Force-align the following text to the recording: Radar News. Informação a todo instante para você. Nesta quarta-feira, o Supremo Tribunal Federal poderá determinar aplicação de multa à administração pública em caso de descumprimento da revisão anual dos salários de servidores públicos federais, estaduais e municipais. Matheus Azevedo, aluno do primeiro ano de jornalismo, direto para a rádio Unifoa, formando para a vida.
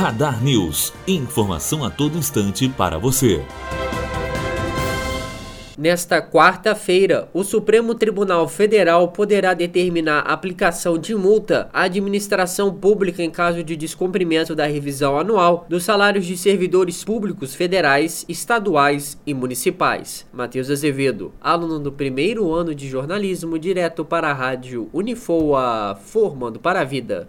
Radar 0.00 0.42
News. 0.42 0.94
Informação 1.06 1.84
a 1.84 1.90
todo 1.90 2.16
instante 2.16 2.66
para 2.70 2.96
você. 2.96 3.44
Nesta 5.76 6.22
quarta-feira, 6.22 7.28
o 7.34 7.44
Supremo 7.44 7.94
Tribunal 7.94 8.48
Federal 8.48 9.08
poderá 9.08 9.52
determinar 9.52 10.20
aplicação 10.20 10.96
de 10.96 11.14
multa 11.14 11.68
à 11.70 11.82
administração 11.82 12.72
pública 12.72 13.22
em 13.22 13.30
caso 13.30 13.62
de 13.62 13.76
descumprimento 13.76 14.54
da 14.54 14.64
revisão 14.64 15.18
anual 15.18 15.66
dos 15.68 15.84
salários 15.84 16.24
de 16.24 16.34
servidores 16.34 17.04
públicos 17.04 17.54
federais, 17.54 18.24
estaduais 18.26 19.20
e 19.26 19.34
municipais. 19.34 20.26
Matheus 20.32 20.70
Azevedo, 20.70 21.34
aluno 21.38 21.78
do 21.78 21.92
primeiro 21.92 22.50
ano 22.54 22.74
de 22.74 22.88
jornalismo, 22.88 23.58
direto 23.58 24.02
para 24.02 24.30
a 24.30 24.34
rádio 24.34 24.88
Unifoa, 24.94 25.94
formando 26.02 26.58
para 26.58 26.80
a 26.80 26.84
vida. 26.84 27.28